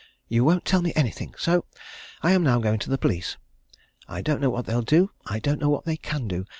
"You 0.27 0.43
won't 0.43 0.65
tell 0.65 0.81
me 0.81 0.91
anything! 0.95 1.35
So 1.37 1.65
I 2.23 2.31
am 2.31 2.41
now 2.41 2.57
going 2.59 2.79
to 2.79 2.89
the 2.89 2.97
police. 2.97 3.37
I 4.07 4.23
don't 4.23 4.41
know 4.41 4.49
what 4.49 4.65
they'll 4.65 4.81
do. 4.81 5.11
I 5.27 5.37
don't 5.37 5.61
know 5.61 5.69
what 5.69 5.85
they 5.85 5.95
can 5.95 6.27
do. 6.27 6.45